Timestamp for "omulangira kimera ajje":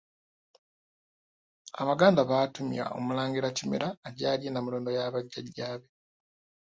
2.97-4.25